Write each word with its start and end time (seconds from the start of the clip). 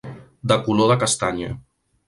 De 0.51 0.57
color 0.69 0.89
de 0.93 0.97
castanya. 1.05 1.53